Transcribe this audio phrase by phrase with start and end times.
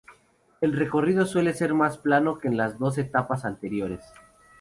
[0.61, 4.01] El recorrido suele ser mas plano que en las dos etapas anteriores.